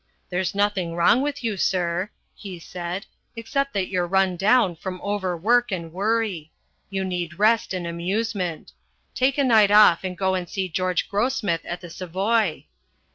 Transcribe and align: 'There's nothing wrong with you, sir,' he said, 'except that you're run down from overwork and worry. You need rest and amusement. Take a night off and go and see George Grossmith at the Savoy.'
'There's 0.31 0.55
nothing 0.55 0.95
wrong 0.95 1.21
with 1.21 1.43
you, 1.43 1.55
sir,' 1.55 2.09
he 2.33 2.57
said, 2.57 3.05
'except 3.35 3.71
that 3.71 3.87
you're 3.87 4.07
run 4.07 4.35
down 4.35 4.75
from 4.75 4.99
overwork 5.03 5.71
and 5.71 5.93
worry. 5.93 6.51
You 6.89 7.05
need 7.05 7.37
rest 7.37 7.71
and 7.71 7.85
amusement. 7.85 8.71
Take 9.13 9.37
a 9.37 9.43
night 9.43 9.69
off 9.69 10.03
and 10.03 10.17
go 10.17 10.33
and 10.33 10.49
see 10.49 10.67
George 10.69 11.07
Grossmith 11.07 11.61
at 11.65 11.81
the 11.81 11.89
Savoy.' 11.91 12.65